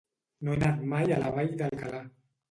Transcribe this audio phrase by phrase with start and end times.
[0.47, 2.01] No he anat mai a la Vall d'Alcalà.